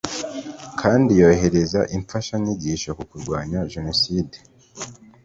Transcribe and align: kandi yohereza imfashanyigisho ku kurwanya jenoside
kandi 0.79 1.09
yohereza 1.21 1.79
imfashanyigisho 1.97 2.89
ku 2.97 3.03
kurwanya 3.09 3.59
jenoside 3.73 4.37